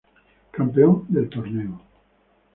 [0.57, 1.73] Campeón del torneo.